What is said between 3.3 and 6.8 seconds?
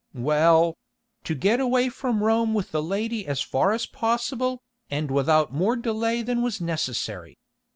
far as possible, and without more delay than was